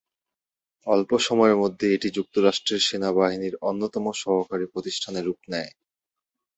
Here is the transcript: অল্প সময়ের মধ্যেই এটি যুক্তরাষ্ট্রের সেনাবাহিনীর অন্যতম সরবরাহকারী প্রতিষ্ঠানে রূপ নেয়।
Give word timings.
অল্প 0.87 1.11
সময়ের 1.27 1.57
মধ্যেই 1.57 1.93
এটি 1.93 2.07
যুক্তরাষ্ট্রের 2.17 2.81
সেনাবাহিনীর 2.87 3.55
অন্যতম 3.69 4.05
সরবরাহকারী 4.13 4.65
প্রতিষ্ঠানে 4.73 5.19
রূপ 5.21 5.39
নেয়। 5.51 5.71